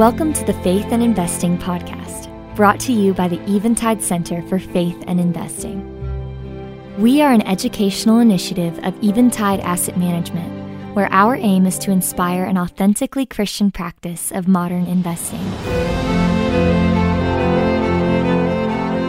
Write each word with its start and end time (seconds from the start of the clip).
Welcome 0.00 0.32
to 0.32 0.44
the 0.46 0.54
Faith 0.62 0.86
and 0.92 1.02
Investing 1.02 1.58
Podcast, 1.58 2.56
brought 2.56 2.80
to 2.80 2.92
you 2.94 3.12
by 3.12 3.28
the 3.28 3.38
Eventide 3.54 4.00
Center 4.00 4.40
for 4.48 4.58
Faith 4.58 4.96
and 5.06 5.20
Investing. 5.20 6.96
We 6.98 7.20
are 7.20 7.30
an 7.34 7.46
educational 7.46 8.18
initiative 8.18 8.78
of 8.82 8.96
Eventide 9.04 9.60
Asset 9.60 9.98
Management, 9.98 10.96
where 10.96 11.12
our 11.12 11.36
aim 11.36 11.66
is 11.66 11.78
to 11.80 11.90
inspire 11.90 12.44
an 12.44 12.56
authentically 12.56 13.26
Christian 13.26 13.70
practice 13.70 14.32
of 14.32 14.48
modern 14.48 14.86
investing. 14.86 15.44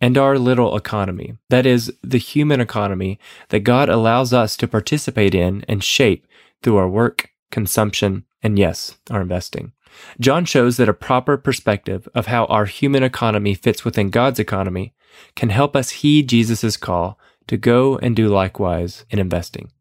and 0.00 0.16
our 0.16 0.38
little 0.38 0.76
economy. 0.76 1.34
That 1.50 1.66
is, 1.66 1.92
the 2.02 2.18
human 2.18 2.60
economy 2.60 3.18
that 3.50 3.60
God 3.60 3.88
allows 3.88 4.32
us 4.32 4.56
to 4.56 4.68
participate 4.68 5.34
in 5.34 5.64
and 5.68 5.84
shape 5.84 6.26
through 6.62 6.78
our 6.78 6.88
work, 6.88 7.30
consumption, 7.50 8.24
and 8.42 8.58
yes, 8.58 8.96
our 9.10 9.20
investing. 9.20 9.72
John 10.18 10.44
shows 10.44 10.76
that 10.76 10.88
a 10.88 10.94
proper 10.94 11.36
perspective 11.36 12.08
of 12.14 12.26
how 12.26 12.46
our 12.46 12.66
human 12.66 13.02
economy 13.02 13.54
fits 13.54 13.84
within 13.84 14.10
God's 14.10 14.38
economy 14.38 14.94
can 15.34 15.50
help 15.50 15.76
us 15.76 15.90
heed 15.90 16.28
Jesus' 16.28 16.76
call 16.76 17.18
to 17.48 17.56
go 17.56 17.98
and 17.98 18.14
do 18.14 18.28
likewise 18.28 19.04
in 19.10 19.18
investing. 19.18 19.72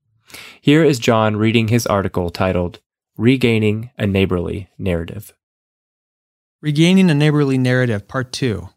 Here 0.60 0.84
is 0.84 1.00
John 1.00 1.36
reading 1.36 1.68
his 1.68 1.88
article 1.88 2.30
titled 2.30 2.80
Regaining 3.18 3.92
a 3.98 4.08
Neighborly 4.08 4.70
Narrative. 4.78 5.34
Regaining 6.62 7.10
a 7.10 7.14
Neighborly 7.14 7.58
Narrative, 7.58 8.08
Part 8.08 8.32
2. 8.32 8.70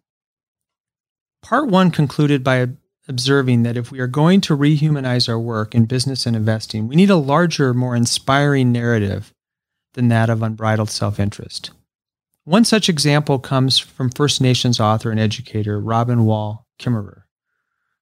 Part 1.43 1.69
1 1.69 1.91
concluded 1.91 2.45
by 2.45 2.69
observing 3.09 3.65
that 3.65 3.77
if 3.77 3.91
we 3.91 3.99
are 3.99 4.07
going 4.07 4.41
to 4.43 4.57
rehumanize 4.57 5.29
our 5.29 5.39
work 5.39 5.75
in 5.75 5.87
business 5.87 6.25
and 6.25 6.37
investing, 6.37 6.87
we 6.87 6.97
need 6.97 7.11
a 7.11 7.17
larger, 7.17 7.75
more 7.75 7.97
inspiring 7.97 8.71
narrative 8.71 9.35
than 9.95 10.09
that 10.09 10.31
of 10.31 10.43
unbridled 10.43 10.89
self 10.89 11.19
interest. 11.19 11.73
One 12.45 12.65
such 12.65 12.89
example 12.89 13.39
comes 13.39 13.79
from 13.79 14.11
First 14.11 14.41
Nations 14.41 14.81
author 14.81 15.11
and 15.11 15.21
educator 15.21 15.79
Robin 15.81 16.25
Wall 16.25 16.67
Kimmerer, 16.79 17.23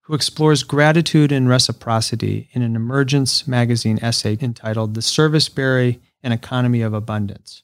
who 0.03 0.15
explores 0.15 0.63
gratitude 0.63 1.33
and 1.33 1.49
reciprocity 1.49 2.49
in 2.53 2.63
an 2.63 2.77
Emergence 2.77 3.47
magazine 3.47 3.99
essay 4.03 4.39
entitled 4.41 4.95
The 4.95 5.03
Serviceberry 5.03 6.01
and 6.23 6.33
Economy 6.33 6.83
of 6.83 6.95
Abundance. 6.95 7.63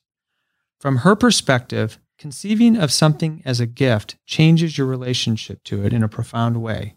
From 0.79 0.99
her 0.99 1.17
perspective, 1.17 1.99
conceiving 2.19 2.77
of 2.77 2.93
something 2.93 3.43
as 3.45 3.61
a 3.61 3.67
gift 3.67 4.17
changes 4.27 4.79
your 4.79 4.87
relationship 4.87 5.63
to 5.65 5.85
it 5.85 5.93
in 5.93 6.03
a 6.03 6.09
profound 6.09 6.63
way. 6.63 6.97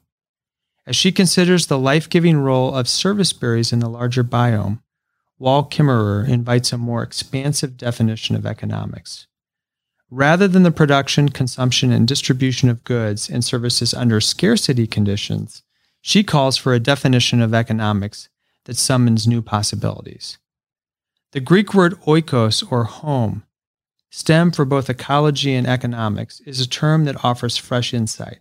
As 0.85 0.95
she 0.95 1.11
considers 1.11 1.67
the 1.67 1.77
life 1.77 2.09
giving 2.09 2.37
role 2.37 2.73
of 2.73 2.87
serviceberries 2.87 3.71
in 3.71 3.79
the 3.79 3.89
larger 3.89 4.23
biome, 4.23 4.81
Wall 5.37 5.63
Kimmerer 5.63 6.27
invites 6.27 6.73
a 6.73 6.77
more 6.77 7.03
expansive 7.03 7.77
definition 7.77 8.35
of 8.35 8.45
economics. 8.45 9.27
Rather 10.11 10.47
than 10.47 10.63
the 10.63 10.71
production, 10.71 11.29
consumption, 11.29 11.91
and 11.91 12.07
distribution 12.07 12.67
of 12.69 12.83
goods 12.83 13.29
and 13.29 13.45
services 13.45 13.93
under 13.93 14.19
scarcity 14.19 14.87
conditions, 14.87 15.61
she 16.01 16.23
calls 16.23 16.57
for 16.57 16.73
a 16.73 16.79
definition 16.79 17.41
of 17.41 17.53
economics 17.53 18.29
that 18.65 18.77
summons 18.77 19.27
new 19.27 19.41
possibilities. 19.41 20.39
The 21.31 21.39
Greek 21.39 21.73
word 21.73 21.93
oikos, 22.01 22.69
or 22.71 22.85
home, 22.85 23.43
stem 24.09 24.51
for 24.51 24.65
both 24.65 24.89
ecology 24.89 25.53
and 25.53 25.67
economics, 25.67 26.39
is 26.41 26.59
a 26.59 26.67
term 26.67 27.05
that 27.05 27.23
offers 27.23 27.57
fresh 27.57 27.93
insight. 27.93 28.39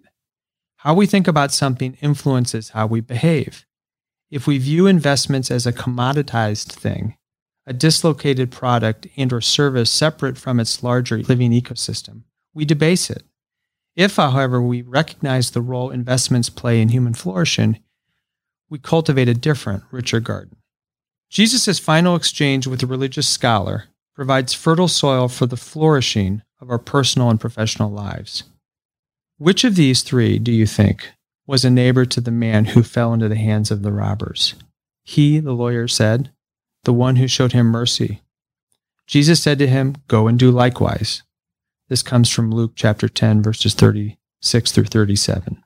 How 0.76 0.94
we 0.94 1.06
think 1.06 1.26
about 1.28 1.52
something 1.52 1.96
influences 2.00 2.70
how 2.70 2.86
we 2.86 3.00
behave. 3.00 3.66
If 4.30 4.46
we 4.46 4.58
view 4.58 4.86
investments 4.86 5.50
as 5.50 5.66
a 5.66 5.72
commoditized 5.72 6.72
thing, 6.72 7.16
a 7.66 7.72
dislocated 7.72 8.50
product 8.50 9.06
and 9.16 9.32
or 9.32 9.40
service 9.40 9.90
separate 9.90 10.38
from 10.38 10.60
its 10.60 10.82
larger 10.82 11.18
living 11.18 11.52
ecosystem, 11.52 12.22
we 12.54 12.64
debase 12.64 13.10
it. 13.10 13.24
If, 13.96 14.16
however, 14.16 14.62
we 14.62 14.82
recognize 14.82 15.50
the 15.50 15.60
role 15.60 15.90
investments 15.90 16.50
play 16.50 16.80
in 16.80 16.90
human 16.90 17.14
flourishing, 17.14 17.80
we 18.70 18.78
cultivate 18.78 19.28
a 19.28 19.34
different, 19.34 19.82
richer 19.90 20.20
garden. 20.20 20.56
Jesus' 21.30 21.78
final 21.78 22.14
exchange 22.14 22.66
with 22.66 22.80
the 22.80 22.86
religious 22.86 23.28
scholar 23.28 23.84
provides 24.18 24.52
fertile 24.52 24.88
soil 24.88 25.28
for 25.28 25.46
the 25.46 25.56
flourishing 25.56 26.42
of 26.60 26.70
our 26.70 26.78
personal 26.80 27.30
and 27.30 27.38
professional 27.40 27.88
lives. 27.88 28.42
Which 29.36 29.62
of 29.62 29.76
these 29.76 30.02
three, 30.02 30.40
do 30.40 30.50
you 30.50 30.66
think, 30.66 31.12
was 31.46 31.64
a 31.64 31.70
neighbor 31.70 32.04
to 32.06 32.20
the 32.20 32.32
man 32.32 32.64
who 32.64 32.82
fell 32.82 33.14
into 33.14 33.28
the 33.28 33.36
hands 33.36 33.70
of 33.70 33.82
the 33.82 33.92
robbers? 33.92 34.56
He, 35.04 35.38
the 35.38 35.52
lawyer 35.52 35.86
said, 35.86 36.32
the 36.82 36.92
one 36.92 37.14
who 37.14 37.28
showed 37.28 37.52
him 37.52 37.68
mercy. 37.68 38.20
Jesus 39.06 39.40
said 39.40 39.60
to 39.60 39.68
him, 39.68 39.94
Go 40.08 40.26
and 40.26 40.36
do 40.36 40.50
likewise. 40.50 41.22
This 41.88 42.02
comes 42.02 42.28
from 42.28 42.50
Luke 42.50 42.72
chapter 42.74 43.08
10, 43.08 43.40
verses 43.40 43.72
36 43.74 44.72
through 44.72 44.86
37. 44.86 45.62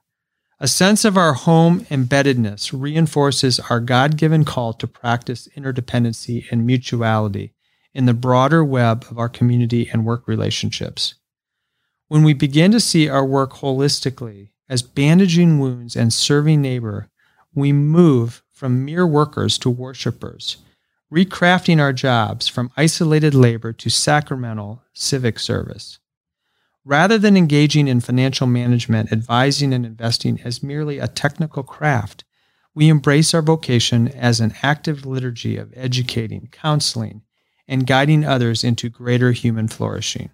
A 0.61 0.69
sense 0.69 1.07
of 1.07 1.17
our 1.17 1.33
home 1.33 1.87
embeddedness 1.87 2.71
reinforces 2.79 3.61
our 3.71 3.81
God 3.81 4.19
given 4.19 4.45
call 4.45 4.75
to 4.75 4.87
practice 4.87 5.49
interdependency 5.57 6.45
and 6.51 6.67
mutuality 6.67 7.55
in 7.95 8.07
the 8.07 8.15
broader 8.15 8.65
web 8.65 9.05
of 9.11 9.19
our 9.19 9.29
community 9.29 9.89
and 9.93 10.05
work 10.05 10.27
relationships. 10.27 11.15
When 12.09 12.23
we 12.23 12.35
begin 12.35 12.73
to 12.73 12.81
see 12.81 13.09
our 13.09 13.25
work 13.25 13.55
holistically 13.55 14.51
as 14.69 14.83
bandaging 14.83 15.59
wounds 15.59 15.97
and 15.97 16.13
serving 16.13 16.61
neighbor, 16.61 17.09
we 17.55 17.73
move 17.73 18.43
from 18.51 18.85
mere 18.85 19.07
workers 19.07 19.59
to 19.59 19.71
worshipers, 19.71 20.59
recrafting 21.13 21.81
our 21.81 21.93
jobs 21.93 22.49
from 22.49 22.71
isolated 22.77 23.35
labor 23.35 23.73
to 23.73 23.91
sacramental 23.91 24.83
civic 24.95 25.39
service. 25.39 25.99
Rather 26.85 27.19
than 27.19 27.37
engaging 27.37 27.87
in 27.87 28.01
financial 28.01 28.47
management, 28.47 29.13
advising, 29.13 29.73
and 29.73 29.87
investing 29.87 30.41
as 30.43 30.63
merely 30.63 30.99
a 30.99 31.07
technical 31.07 31.63
craft, 31.63 32.25
we 32.75 32.89
embrace 32.89 33.35
our 33.35 33.43
vocation 33.43 34.09
as 34.09 34.41
an 34.41 34.55
active 34.63 35.05
liturgy 35.05 35.57
of 35.57 35.73
educating, 35.77 36.49
counseling, 36.51 37.23
and 37.73 37.87
guiding 37.87 38.23
others 38.23 38.63
into 38.63 38.91
greater 38.91 39.33
human 39.33 39.67
flourishing. 39.67 40.29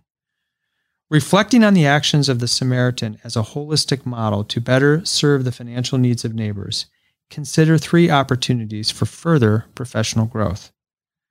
Reflecting 1.09 1.62
on 1.62 1.72
the 1.72 1.87
actions 1.87 2.28
of 2.28 2.41
the 2.41 2.49
Samaritan 2.49 3.21
as 3.22 3.37
a 3.37 3.43
holistic 3.43 4.04
model 4.04 4.43
to 4.43 4.60
better 4.60 5.04
serve 5.04 5.44
the 5.44 5.53
financial 5.53 5.98
needs 5.98 6.25
of 6.25 6.34
neighbors, 6.34 6.87
consider 7.31 7.78
three 7.78 8.10
opportunities 8.10 8.91
for 8.91 9.06
further 9.06 9.66
professional 9.77 10.27
growth. 10.27 10.72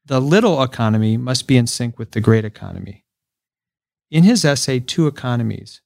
The 0.06 0.22
little 0.22 0.63
economy 0.63 1.17
must 1.17 1.46
be 1.46 1.57
in 1.57 1.67
sync 1.67 2.00
with 2.00 2.12
the 2.12 2.22
great 2.22 2.46
economy. 2.46 3.03
In 4.09 4.23
his 4.23 4.46
essay, 4.46 4.79
Two 4.79 5.07
Economies, 5.07 5.81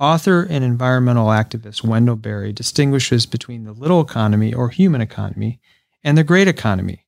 author 0.00 0.44
and 0.48 0.64
environmental 0.64 1.26
activist 1.26 1.84
Wendell 1.84 2.16
Berry 2.16 2.50
distinguishes 2.50 3.26
between 3.26 3.64
the 3.64 3.72
little 3.72 4.00
economy 4.00 4.54
or 4.54 4.70
human 4.70 5.02
economy 5.02 5.60
and 6.02 6.16
the 6.16 6.24
great 6.24 6.48
economy. 6.48 7.05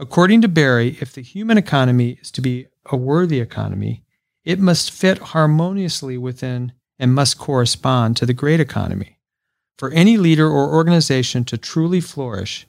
According 0.00 0.42
to 0.42 0.48
Berry, 0.48 0.96
if 1.00 1.12
the 1.12 1.22
human 1.22 1.58
economy 1.58 2.18
is 2.20 2.30
to 2.32 2.40
be 2.40 2.66
a 2.86 2.96
worthy 2.96 3.40
economy, 3.40 4.04
it 4.44 4.60
must 4.60 4.92
fit 4.92 5.18
harmoniously 5.18 6.16
within 6.16 6.72
and 6.98 7.14
must 7.14 7.38
correspond 7.38 8.16
to 8.16 8.26
the 8.26 8.32
great 8.32 8.60
economy. 8.60 9.18
For 9.76 9.90
any 9.90 10.16
leader 10.16 10.48
or 10.48 10.72
organization 10.72 11.44
to 11.44 11.58
truly 11.58 12.00
flourish, 12.00 12.66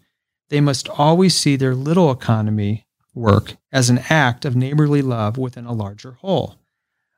they 0.49 0.59
must 0.59 0.89
always 0.89 1.35
see 1.35 1.55
their 1.55 1.75
little 1.75 2.11
economy 2.11 2.87
work 3.13 3.57
as 3.71 3.89
an 3.89 3.99
act 4.09 4.43
of 4.43 4.55
neighborly 4.55 5.01
love 5.01 5.37
within 5.37 5.65
a 5.65 5.73
larger 5.73 6.13
whole, 6.13 6.55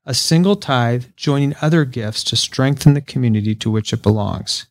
a 0.06 0.14
single 0.14 0.58
tithe 0.58 1.06
joining 1.16 1.56
other 1.62 1.86
gifts 1.86 2.24
to 2.26 2.36
strengthen 2.36 2.94
the 2.94 3.02
community 3.02 3.56
to 3.56 3.72
which 3.72 3.94
it 3.94 4.04
belongs. 4.04 4.66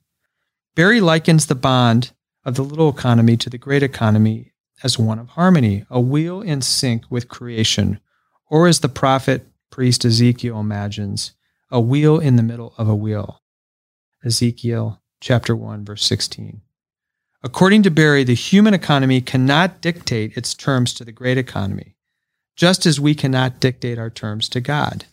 Berry 0.75 1.01
likens 1.01 1.47
the 1.47 1.55
bond 1.55 2.13
of 2.45 2.57
the 2.57 2.65
little 2.65 2.91
economy 2.91 3.37
to 3.39 3.51
the 3.51 3.59
great 3.59 3.83
economy 3.83 4.50
as 4.83 4.99
one 4.99 5.19
of 5.19 5.31
harmony, 5.31 5.85
a 5.91 6.01
wheel 6.01 6.41
in 6.41 6.63
sync 6.63 7.05
with 7.11 7.29
creation, 7.29 8.01
or 8.47 8.67
as 8.67 8.81
the 8.81 8.89
prophet 8.89 9.47
priest 9.71 10.05
Ezekiel 10.05 10.61
imagines, 10.61 11.33
a 11.71 11.81
wheel 11.81 12.19
in 12.19 12.37
the 12.37 12.43
middle 12.43 12.75
of 12.77 12.89
a 12.89 12.95
wheel. 12.95 13.43
Ezekiel 14.25 15.01
chapter 15.21 15.55
1 15.55 15.85
verse 15.85 16.05
16. 16.05 16.61
According 17.43 17.83
to 17.85 17.91
Berry, 17.91 18.25
the 18.25 18.35
human 18.35 18.75
economy 18.75 19.21
cannot 19.21 19.81
dictate 19.81 20.37
its 20.37 20.55
terms 20.55 20.93
to 20.95 21.05
the 21.05 21.13
great 21.13 21.39
economy, 21.39 21.97
just 22.55 22.85
as 22.85 23.01
we 23.01 23.15
cannot 23.15 23.61
dictate 23.61 23.99
our 23.99 24.11
terms 24.11 24.49
to 24.51 24.61
God. 24.61 25.07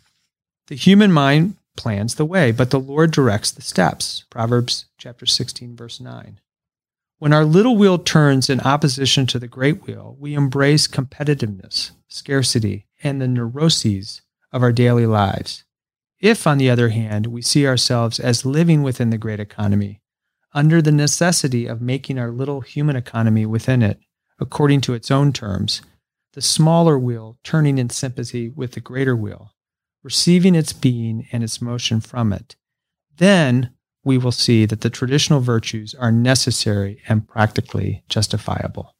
The 0.68 0.76
human 0.76 1.12
mind 1.12 1.56
plans 1.78 2.16
the 2.16 2.26
way, 2.26 2.52
but 2.52 2.72
the 2.72 2.80
Lord 2.80 3.12
directs 3.12 3.52
the 3.52 3.62
steps. 3.62 4.26
Proverbs 4.30 4.86
chapter 4.98 5.26
16 5.26 5.78
verse 5.78 6.02
9. 6.02 6.40
When 7.20 7.34
our 7.34 7.46
little 7.46 7.76
wheel 7.76 7.98
turns 7.98 8.48
in 8.48 8.60
opposition 8.60 9.26
to 9.28 9.40
the 9.40 9.48
great 9.48 9.88
wheel, 9.88 10.16
we 10.20 10.36
embrace 10.36 10.88
competitiveness, 10.88 11.92
scarcity, 12.08 12.86
and 13.02 13.20
the 13.20 13.28
neuroses 13.28 14.22
of 14.52 14.62
our 14.62 14.72
daily 14.72 15.08
lives. 15.08 15.64
If, 16.20 16.46
on 16.46 16.60
the 16.60 16.70
other 16.70 16.90
hand, 16.90 17.28
we 17.28 17.42
see 17.42 17.66
ourselves 17.66 18.20
as 18.20 18.46
living 18.46 18.84
within 18.84 19.10
the 19.10 19.18
great 19.18 19.40
economy, 19.40 20.02
under 20.54 20.80
the 20.80 20.92
necessity 20.92 21.66
of 21.66 21.82
making 21.82 22.20
our 22.20 22.32
little 22.32 22.62
human 22.62 22.96
economy 22.96 23.48
within 23.48 23.82
it 23.82 24.00
according 24.40 24.82
to 24.82 24.94
its 24.94 25.10
own 25.10 25.34
terms, 25.34 25.82
the 26.34 26.42
smaller 26.42 27.00
wheel 27.00 27.40
turning 27.44 27.80
in 27.80 27.90
sympathy 27.90 28.50
with 28.50 28.74
the 28.74 28.80
greater 28.80 29.16
wheel, 29.16 29.54
receiving 30.04 30.54
its 30.54 30.72
being 30.72 31.28
and 31.32 31.44
its 31.44 31.62
motion 31.62 32.00
from 32.00 32.32
it, 32.32 32.56
then 33.18 33.72
we 34.08 34.18
will 34.18 34.32
see 34.32 34.66
that 34.66 34.80
the 34.80 34.90
traditional 34.90 35.42
virtues 35.42 35.94
are 35.94 36.14
necessary 36.14 37.02
and 37.10 37.28
practically 37.28 38.04
justifiable. 38.08 38.96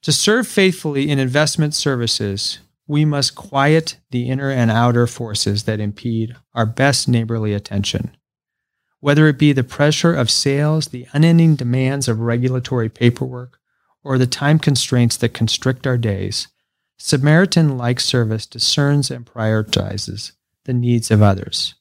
To 0.00 0.10
serve 0.10 0.48
faithfully 0.48 1.10
in 1.10 1.18
investment 1.18 1.74
services, 1.74 2.60
we 2.86 3.04
must 3.04 3.34
quiet 3.34 3.98
the 4.10 4.30
inner 4.30 4.50
and 4.50 4.70
outer 4.70 5.06
forces 5.06 5.64
that 5.64 5.80
impede 5.80 6.34
our 6.54 6.64
best 6.64 7.08
neighborly 7.08 7.52
attention. 7.52 8.16
Whether 9.00 9.28
it 9.28 9.38
be 9.38 9.52
the 9.52 9.62
pressure 9.62 10.14
of 10.14 10.30
sales, 10.30 10.88
the 10.88 11.06
unending 11.12 11.54
demands 11.54 12.08
of 12.08 12.20
regulatory 12.20 12.88
paperwork, 12.88 13.58
or 14.02 14.16
the 14.16 14.26
time 14.26 14.58
constraints 14.58 15.18
that 15.18 15.34
constrict 15.34 15.86
our 15.86 15.98
days, 15.98 16.48
Samaritan 16.96 17.76
like 17.76 18.00
service 18.00 18.46
discerns 18.46 19.10
and 19.10 19.26
prioritizes 19.26 20.32
the 20.64 20.72
needs 20.72 21.10
of 21.10 21.20
others. 21.20 21.74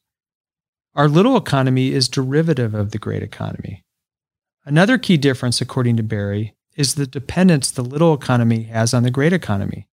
Our 0.96 1.10
little 1.10 1.36
economy 1.36 1.92
is 1.92 2.08
derivative 2.08 2.74
of 2.74 2.92
the 2.92 2.98
great 2.98 3.22
economy. 3.22 3.84
Another 4.64 4.98
key 4.98 5.18
difference, 5.18 5.60
according 5.60 5.98
to 5.98 6.04
Berry, 6.04 6.56
is 6.78 6.96
the 6.96 7.06
dependence 7.06 7.70
the 7.70 7.84
little 7.84 8.14
economy 8.14 8.64
has 8.64 8.94
on 8.94 9.04
the 9.04 9.12
great 9.12 9.34
economy. 9.34 9.88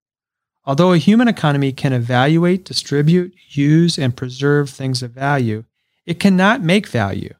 Although 0.65 0.93
a 0.93 0.99
human 0.99 1.27
economy 1.27 1.73
can 1.73 1.93
evaluate, 1.93 2.65
distribute, 2.65 3.35
use, 3.49 3.99
and 3.99 4.17
preserve 4.17 4.71
things 4.71 5.03
of 5.03 5.11
value, 5.11 5.65
it 6.07 6.21
cannot 6.21 6.63
make 6.63 6.87
value. 6.87 7.35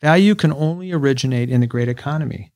Value 0.00 0.36
can 0.36 0.52
only 0.52 0.92
originate 0.92 1.50
in 1.50 1.60
the 1.60 1.66
great 1.66 1.88
economy. 1.88 2.52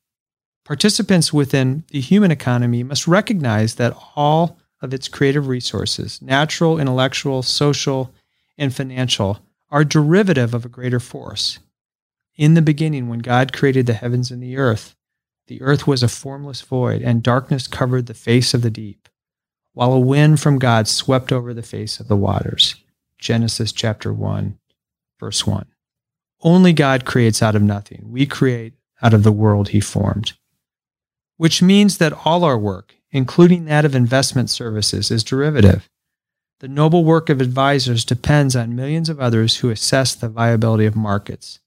Participants 0.64 1.32
within 1.32 1.82
the 1.88 2.00
human 2.00 2.30
economy 2.30 2.84
must 2.84 3.08
recognize 3.08 3.74
that 3.74 3.96
all 4.14 4.58
of 4.80 4.94
its 4.94 5.08
creative 5.08 5.48
resources, 5.48 6.22
natural, 6.22 6.78
intellectual, 6.78 7.42
social, 7.42 8.14
and 8.56 8.72
financial, 8.72 9.40
are 9.70 9.84
derivative 9.84 10.54
of 10.54 10.64
a 10.64 10.68
greater 10.68 11.00
force. 11.00 11.58
In 12.36 12.54
the 12.54 12.62
beginning, 12.62 13.08
when 13.08 13.20
God 13.20 13.52
created 13.52 13.86
the 13.86 13.94
heavens 13.94 14.30
and 14.30 14.42
the 14.42 14.56
earth, 14.56 14.94
the 15.46 15.62
earth 15.62 15.86
was 15.86 16.02
a 16.02 16.08
formless 16.08 16.60
void, 16.60 17.02
and 17.02 17.22
darkness 17.22 17.66
covered 17.66 18.06
the 18.06 18.14
face 18.14 18.54
of 18.54 18.62
the 18.62 18.70
deep, 18.70 19.08
while 19.72 19.92
a 19.92 20.00
wind 20.00 20.40
from 20.40 20.58
God 20.58 20.88
swept 20.88 21.32
over 21.32 21.52
the 21.52 21.62
face 21.62 22.00
of 22.00 22.08
the 22.08 22.16
waters. 22.16 22.76
Genesis 23.18 23.72
chapter 23.72 24.12
1, 24.12 24.58
verse 25.18 25.46
1. 25.46 25.66
Only 26.42 26.72
God 26.72 27.04
creates 27.04 27.42
out 27.42 27.54
of 27.54 27.62
nothing. 27.62 28.06
We 28.06 28.26
create 28.26 28.74
out 29.02 29.12
of 29.12 29.22
the 29.22 29.32
world 29.32 29.70
he 29.70 29.80
formed 29.80 30.32
which 31.40 31.62
means 31.62 31.96
that 31.96 32.12
all 32.26 32.44
our 32.44 32.58
work, 32.58 32.96
including 33.12 33.64
that 33.64 33.86
of 33.86 33.94
investment 33.94 34.50
services, 34.50 35.10
is 35.10 35.24
derivative. 35.24 35.88
The 36.60 36.68
noble 36.68 37.04
work 37.04 37.30
of 37.30 37.40
advisors 37.40 38.04
depends 38.04 38.54
on 38.54 38.76
millions 38.76 39.08
of 39.08 39.18
others 39.18 39.56
who 39.56 39.70
assess 39.70 40.14
the 40.14 40.28
viability 40.28 40.84
of 40.84 40.94
markets, 40.94 41.58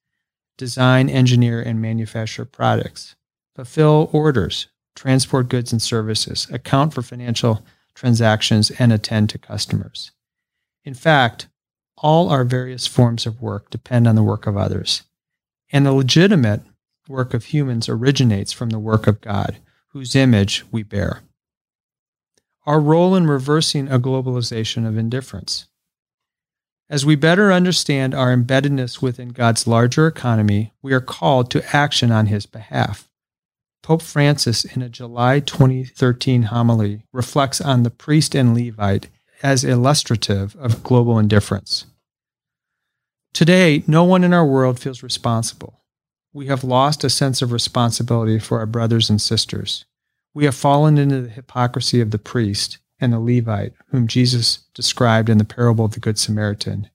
design, 0.55 1.09
engineer, 1.09 1.59
and 1.59 1.81
manufacture 1.81 2.45
products, 2.45 3.15
fulfill 3.55 4.11
orders, 4.13 4.67
transport 4.95 5.49
goods 5.49 5.71
and 5.71 5.81
services, 5.81 6.47
account 6.51 6.93
for 6.93 7.01
financial 7.01 7.65
transactions, 7.95 8.69
and 8.77 8.93
attend 8.93 9.31
to 9.31 9.39
customers. 9.39 10.11
In 10.85 10.93
fact, 10.93 11.47
all 11.97 12.29
our 12.29 12.43
various 12.43 12.85
forms 12.85 13.25
of 13.25 13.41
work 13.41 13.71
depend 13.71 14.07
on 14.07 14.13
the 14.13 14.21
work 14.21 14.45
of 14.45 14.55
others. 14.55 15.01
And 15.71 15.87
the 15.87 15.91
legitimate 15.91 16.61
work 17.07 17.33
of 17.33 17.45
humans 17.45 17.89
originates 17.89 18.53
from 18.53 18.69
the 18.69 18.77
work 18.77 19.07
of 19.07 19.21
God, 19.21 19.57
whose 19.87 20.15
image 20.15 20.65
we 20.71 20.83
bear. 20.83 21.21
Our 22.65 22.79
role 22.79 23.15
in 23.15 23.27
reversing 23.27 23.87
a 23.87 23.99
globalization 23.99 24.87
of 24.87 24.97
indifference. 24.97 25.67
As 26.89 27.05
we 27.05 27.15
better 27.15 27.51
understand 27.51 28.13
our 28.13 28.35
embeddedness 28.35 29.01
within 29.01 29.29
God's 29.29 29.67
larger 29.67 30.07
economy, 30.07 30.73
we 30.81 30.93
are 30.93 31.01
called 31.01 31.49
to 31.51 31.75
action 31.75 32.11
on 32.11 32.27
His 32.27 32.45
behalf. 32.45 33.09
Pope 33.81 34.01
Francis, 34.01 34.63
in 34.63 34.81
a 34.81 34.89
July 34.89 35.39
2013 35.39 36.43
homily, 36.43 37.03
reflects 37.11 37.59
on 37.59 37.83
the 37.83 37.89
priest 37.89 38.35
and 38.35 38.53
Levite 38.53 39.09
as 39.41 39.63
illustrative 39.63 40.55
of 40.57 40.83
global 40.83 41.19
indifference. 41.19 41.85
Today, 43.33 43.83
no 43.87 44.03
one 44.03 44.23
in 44.23 44.33
our 44.33 44.45
world 44.45 44.79
feels 44.79 45.03
responsible 45.03 45.83
we 46.33 46.47
have 46.47 46.63
lost 46.63 47.03
a 47.03 47.09
sense 47.09 47.41
of 47.41 47.51
responsibility 47.51 48.39
for 48.39 48.57
our 48.59 48.65
brothers 48.65 49.09
and 49.09 49.21
sisters. 49.21 49.85
We 50.33 50.45
have 50.45 50.55
fallen 50.55 50.97
into 50.97 51.21
the 51.21 51.29
hypocrisy 51.29 52.01
of 52.01 52.11
the 52.11 52.17
priest 52.17 52.79
and 52.99 53.13
the 53.13 53.19
Levite, 53.19 53.73
whom 53.87 54.07
Jesus 54.07 54.63
described 54.73 55.29
in 55.29 55.37
the 55.37 55.45
parable 55.45 55.85
of 55.85 55.93
the 55.93 55.99
Good 55.99 56.17
Samaritan. 56.17 56.89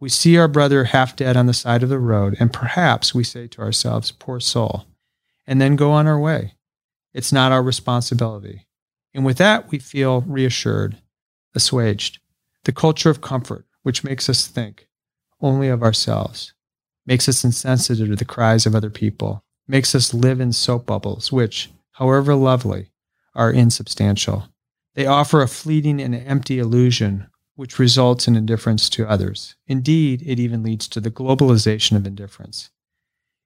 We 0.00 0.08
see 0.08 0.36
our 0.36 0.48
brother 0.48 0.84
half 0.84 1.16
dead 1.16 1.36
on 1.36 1.46
the 1.46 1.54
side 1.54 1.82
of 1.82 1.88
the 1.88 1.98
road, 1.98 2.36
and 2.38 2.52
perhaps 2.52 3.14
we 3.14 3.24
say 3.24 3.46
to 3.48 3.60
ourselves, 3.60 4.12
Poor 4.12 4.40
soul, 4.40 4.86
and 5.46 5.60
then 5.60 5.76
go 5.76 5.90
on 5.90 6.06
our 6.06 6.18
way. 6.18 6.54
It's 7.12 7.32
not 7.32 7.52
our 7.52 7.62
responsibility. 7.62 8.66
And 9.14 9.24
with 9.24 9.38
that, 9.38 9.70
we 9.70 9.78
feel 9.78 10.20
reassured, 10.22 10.98
assuaged. 11.54 12.20
The 12.64 12.72
culture 12.72 13.10
of 13.10 13.20
comfort, 13.20 13.66
which 13.82 14.04
makes 14.04 14.28
us 14.28 14.46
think 14.46 14.88
only 15.40 15.68
of 15.68 15.82
ourselves 15.82 16.52
makes 17.08 17.26
us 17.26 17.42
insensitive 17.42 18.08
to 18.08 18.16
the 18.16 18.24
cries 18.24 18.66
of 18.66 18.74
other 18.74 18.90
people, 18.90 19.42
makes 19.66 19.94
us 19.94 20.12
live 20.12 20.40
in 20.40 20.52
soap 20.52 20.84
bubbles, 20.84 21.32
which, 21.32 21.70
however 21.98 22.36
lovely, 22.36 22.92
are 23.34 23.50
insubstantial. 23.50 24.48
They 24.94 25.04
offer 25.04 25.42
a 25.42 25.48
fleeting 25.48 26.00
and 26.00 26.14
empty 26.14 26.60
illusion 26.60 27.26
which 27.56 27.80
results 27.80 28.28
in 28.28 28.36
indifference 28.36 28.88
to 28.88 29.08
others. 29.08 29.56
Indeed, 29.66 30.22
it 30.24 30.38
even 30.38 30.62
leads 30.62 30.86
to 30.88 31.00
the 31.00 31.10
globalization 31.10 31.96
of 31.96 32.06
indifference. 32.06 32.70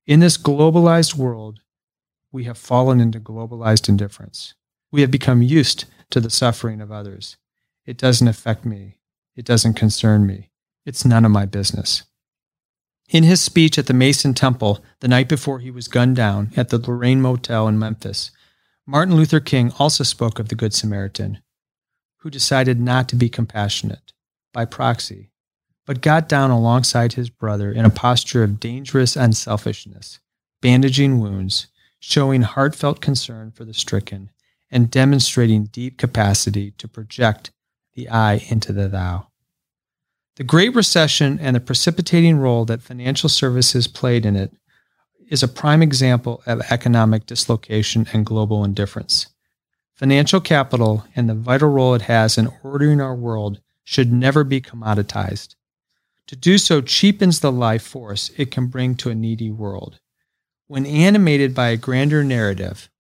In 0.07 0.21
this 0.21 0.37
globalized 0.37 1.15
world, 1.15 1.61
we 2.31 2.45
have 2.45 2.59
fallen 2.59 3.01
into 3.01 3.19
globalized 3.19 3.89
indifference. 3.89 4.53
We 4.91 5.01
have 5.01 5.11
become 5.11 5.41
used 5.41 5.87
to 6.11 6.21
the 6.21 6.29
suffering 6.29 6.83
of 6.83 6.93
others. 6.93 7.39
It 7.87 7.97
doesn't 7.97 8.29
affect 8.29 8.67
me. 8.67 8.99
It 9.35 9.47
doesn't 9.47 9.75
concern 9.75 10.27
me. 10.27 10.51
It's 10.85 11.07
none 11.07 11.25
of 11.25 11.31
my 11.31 11.47
business. 11.47 12.03
In 13.09 13.25
his 13.25 13.41
speech 13.41 13.79
at 13.79 13.87
the 13.87 13.95
Mason 13.95 14.35
Temple 14.35 14.85
the 15.01 15.09
night 15.09 15.29
before 15.29 15.61
he 15.61 15.71
was 15.71 15.89
gunned 15.89 16.17
down 16.17 16.51
at 16.55 16.69
the 16.69 16.79
Lorraine 16.79 17.23
Motel 17.23 17.67
in 17.67 17.79
Memphis, 17.79 18.31
Martin 18.87 19.15
Luther 19.15 19.39
King 19.39 19.73
also 19.79 20.03
spoke 20.03 20.39
of 20.39 20.49
the 20.49 20.57
Good 20.57 20.75
Samaritan, 20.75 21.39
who 22.19 22.31
decided 22.31 22.81
not 22.81 23.09
to 23.09 23.17
be 23.17 23.29
compassionate 23.29 24.13
by 24.53 24.65
proxy, 24.65 25.31
but 25.87 26.01
got 26.01 26.29
down 26.29 26.51
alongside 26.51 27.13
his 27.13 27.31
brother 27.31 27.71
in 27.71 27.85
a 27.85 27.91
posture 27.91 28.43
of 28.43 28.59
dangerous 28.59 29.15
unselfishness, 29.15 30.19
bandaging 30.61 31.21
wounds, 31.21 31.69
showing 32.01 32.43
heartfelt 32.43 33.01
concern 33.01 33.53
for 33.53 33.65
the 33.65 33.75
stricken, 33.75 34.31
and 34.69 34.91
demonstrating 34.91 35.65
deep 35.67 35.97
capacity 35.97 36.73
to 36.73 36.89
project 36.89 37.53
the 37.95 38.09
I 38.09 38.45
into 38.49 38.73
the 38.73 38.89
thou. 38.89 39.29
The 40.37 40.45
Great 40.45 40.75
Recession 40.75 41.39
and 41.39 41.55
the 41.55 41.61
precipitating 41.61 42.39
role 42.39 42.65
that 42.65 42.83
financial 42.83 43.29
services 43.29 43.87
played 43.87 44.27
in 44.27 44.35
it 44.35 44.53
is 45.33 45.43
a 45.43 45.49
prime 45.49 45.81
example 45.81 46.43
of 46.45 46.61
economic 46.71 47.25
dislocation 47.25 48.07
and 48.13 48.27
global 48.27 48.65
indifference. 48.65 49.29
Financial 49.95 50.43
capital 50.43 51.07
and 51.17 51.27
the 51.27 51.35
vital 51.35 51.71
role 51.71 51.95
it 51.95 52.03
has 52.03 52.37
in 52.37 52.53
ordering 52.63 53.01
our 53.01 53.15
world 53.15 53.59
should 53.83 54.13
never 54.13 54.45
be 54.45 54.61
commoditized. 54.61 55.55
To 56.27 56.37
do 56.37 56.59
so 56.59 56.83
cheapens 56.83 57.41
the 57.41 57.51
life 57.51 57.83
force 57.83 58.31
it 58.37 58.51
can 58.51 58.67
bring 58.67 58.95
to 58.97 59.09
a 59.09 59.15
needy 59.15 59.51
world. 59.51 60.01
When 60.67 60.85
animated 60.85 61.55
by 61.55 61.69
a 61.69 61.79
grander 61.79 62.23
narrative, 62.23 62.91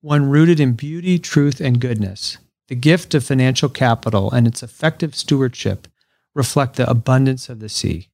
one 0.00 0.30
rooted 0.30 0.58
in 0.58 0.72
beauty, 0.72 1.18
truth, 1.18 1.60
and 1.60 1.78
goodness, 1.78 2.38
the 2.68 2.74
gift 2.74 3.12
of 3.12 3.24
financial 3.24 3.68
capital 3.68 4.30
and 4.30 4.46
its 4.46 4.62
effective 4.62 5.14
stewardship 5.14 5.86
reflect 6.34 6.76
the 6.76 6.88
abundance 6.88 7.50
of 7.50 7.60
the 7.60 7.68
sea, 7.68 8.08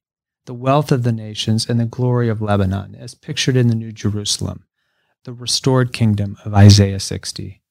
the 0.49 0.53
wealth 0.55 0.91
of 0.91 1.03
the 1.03 1.11
nations, 1.11 1.69
and 1.69 1.79
the 1.79 1.85
glory 1.85 2.27
of 2.27 2.41
Lebanon, 2.41 2.95
as 2.95 3.13
pictured 3.13 3.55
in 3.55 3.67
the 3.67 3.75
New 3.75 3.91
Jerusalem, 3.91 4.63
the 5.23 5.31
restored 5.31 5.93
kingdom 5.93 6.39
of 6.43 6.55
Isaiah 6.55 6.99
60. 6.99 7.61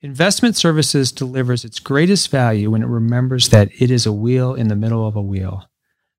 Investment 0.00 0.56
services 0.56 1.12
delivers 1.12 1.66
its 1.66 1.78
greatest 1.78 2.30
value 2.30 2.70
when 2.70 2.82
it 2.82 2.86
remembers 2.86 3.50
that 3.50 3.68
it 3.78 3.90
is 3.90 4.06
a 4.06 4.12
wheel 4.12 4.54
in 4.54 4.68
the 4.68 4.74
middle 4.74 5.06
of 5.06 5.16
a 5.16 5.20
wheel. 5.20 5.68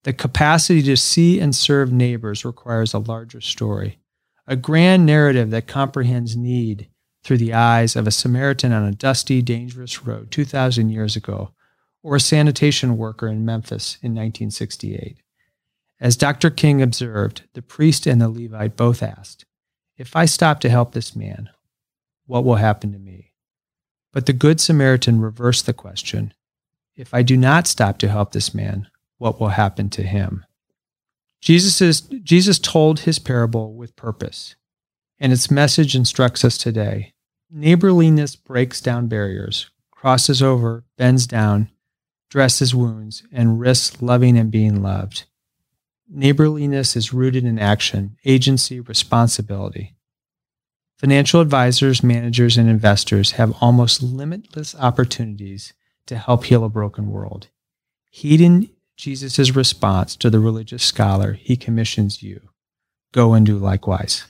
The 0.04 0.14
capacity 0.14 0.84
to 0.84 0.96
see 0.96 1.40
and 1.40 1.56
serve 1.56 1.92
neighbors 1.92 2.46
requires 2.46 2.94
a 2.94 3.00
larger 3.00 3.42
story, 3.42 3.98
a 4.46 4.56
grand 4.56 5.08
narrative 5.08 5.50
that 5.50 5.66
comprehends 5.66 6.38
need 6.38 6.88
through 7.24 7.40
the 7.40 7.56
eyes 7.56 7.96
of 7.96 8.06
a 8.06 8.12
Samaritan 8.12 8.72
on 8.74 8.86
a 8.86 8.92
dusty, 8.92 9.42
dangerous 9.42 10.06
road 10.06 10.30
2,000 10.30 10.92
years 10.92 11.16
ago, 11.16 11.50
or 12.04 12.18
a 12.18 12.20
sanitation 12.20 12.96
worker 12.96 13.28
in 13.28 13.44
Memphis 13.44 13.98
in 14.04 14.12
1968. 14.12 15.18
As 16.04 16.18
Dr. 16.18 16.50
King 16.50 16.82
observed, 16.82 17.44
the 17.54 17.62
priest 17.62 18.06
and 18.06 18.20
the 18.20 18.28
Levite 18.28 18.76
both 18.76 19.02
asked, 19.02 19.46
If 19.96 20.18
I 20.18 20.26
stop 20.26 20.60
to 20.60 20.70
help 20.70 20.92
this 20.92 21.16
man, 21.16 21.50
what 22.26 22.44
will 22.44 22.58
happen 22.58 22.92
to 22.92 23.00
me? 23.00 23.32
But 24.12 24.26
the 24.26 24.34
Good 24.34 24.60
Samaritan 24.60 25.22
reversed 25.22 25.66
the 25.66 25.74
question 25.74 26.34
If 26.94 27.14
I 27.14 27.22
do 27.22 27.38
not 27.38 27.68
stop 27.68 28.00
to 28.00 28.10
help 28.10 28.34
this 28.34 28.54
man, 28.54 28.88
what 29.18 29.40
will 29.40 29.48
happen 29.48 29.90
to 29.92 30.04
him? 30.04 30.46
Jesus, 31.40 31.80
is, 31.80 32.02
Jesus 32.02 32.60
told 32.60 33.00
his 33.00 33.18
parable 33.18 33.74
with 33.74 33.96
purpose, 33.96 34.58
and 35.22 35.32
its 35.32 35.50
message 35.50 35.96
instructs 35.96 36.44
us 36.44 36.58
today. 36.58 37.14
Neighborliness 37.50 38.36
breaks 38.36 38.82
down 38.82 39.08
barriers, 39.08 39.70
crosses 39.90 40.44
over, 40.44 40.84
bends 40.98 41.26
down, 41.26 41.70
dresses 42.30 42.76
wounds, 42.76 43.24
and 43.32 43.58
risks 43.58 44.02
loving 44.02 44.38
and 44.38 44.52
being 44.52 44.84
loved. 44.84 45.28
Neighborliness 46.10 46.96
is 46.96 47.14
rooted 47.14 47.46
in 47.46 47.58
action, 47.58 48.18
agency, 48.26 48.80
responsibility. 48.80 49.96
Financial 50.98 51.40
advisors, 51.42 52.04
managers, 52.04 52.58
and 52.58 52.70
investors 52.70 53.32
have 53.32 53.56
almost 53.62 54.04
limitless 54.04 54.76
opportunities 54.76 55.74
to 56.06 56.18
help 56.18 56.46
heal 56.46 56.64
a 56.64 56.70
broken 56.70 57.10
world. 57.10 57.48
Heeding 58.10 58.70
Jesus' 58.96 59.56
response 59.56 60.16
to 60.18 60.30
the 60.30 60.40
religious 60.40 60.84
scholar, 60.84 61.34
he 61.34 61.56
commissions 61.56 62.22
you 62.22 62.50
go 63.12 63.34
and 63.34 63.46
do 63.46 63.58
likewise. 63.58 64.26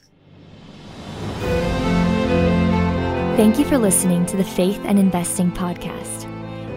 Thank 3.36 3.58
you 3.58 3.66
for 3.66 3.78
listening 3.78 4.26
to 4.28 4.38
the 4.38 4.44
Faith 4.44 4.80
and 4.84 5.00
Investing 5.00 5.52
Podcast. 5.52 6.30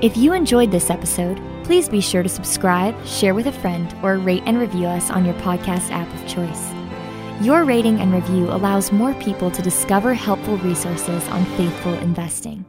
If 0.02 0.16
you 0.16 0.32
enjoyed 0.32 0.70
this 0.70 0.88
episode, 0.88 1.38
please 1.66 1.88
be 1.88 2.00
sure 2.00 2.22
to 2.22 2.28
subscribe, 2.28 2.94
share 3.04 3.34
with 3.34 3.48
a 3.48 3.52
friend, 3.52 3.92
or 4.00 4.18
rate 4.18 4.44
and 4.46 4.56
review 4.56 4.86
us 4.86 5.10
on 5.10 5.24
your 5.24 5.34
podcast 5.34 5.90
app 5.90 6.06
of 6.14 6.28
choice. 6.28 6.72
Your 7.44 7.64
rating 7.64 8.00
and 8.00 8.14
review 8.14 8.48
allows 8.48 8.92
more 8.92 9.14
people 9.14 9.50
to 9.50 9.62
discover 9.62 10.14
helpful 10.14 10.58
resources 10.58 11.26
on 11.28 11.44
faithful 11.56 11.94
investing. 11.94 12.64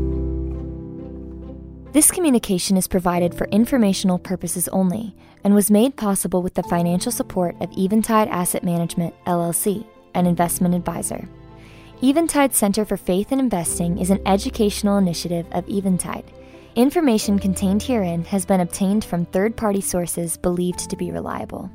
This 1.98 2.12
communication 2.12 2.76
is 2.76 2.86
provided 2.86 3.34
for 3.34 3.48
informational 3.48 4.20
purposes 4.20 4.68
only 4.68 5.16
and 5.42 5.52
was 5.52 5.68
made 5.68 5.96
possible 5.96 6.42
with 6.42 6.54
the 6.54 6.62
financial 6.62 7.10
support 7.10 7.56
of 7.60 7.76
Eventide 7.76 8.28
Asset 8.28 8.62
Management, 8.62 9.16
LLC, 9.24 9.84
an 10.14 10.24
investment 10.24 10.76
advisor. 10.76 11.28
Eventide 12.00 12.54
Center 12.54 12.84
for 12.84 12.96
Faith 12.96 13.32
and 13.32 13.40
Investing 13.40 13.98
is 13.98 14.10
an 14.10 14.20
educational 14.26 14.96
initiative 14.96 15.44
of 15.50 15.68
Eventide. 15.68 16.30
Information 16.76 17.36
contained 17.36 17.82
herein 17.82 18.24
has 18.26 18.46
been 18.46 18.60
obtained 18.60 19.04
from 19.04 19.26
third 19.26 19.56
party 19.56 19.80
sources 19.80 20.36
believed 20.36 20.88
to 20.88 20.96
be 20.96 21.10
reliable. 21.10 21.68